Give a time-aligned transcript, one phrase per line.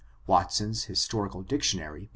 [0.27, 2.09] —Wcttson^s Historical Dictionary^ p.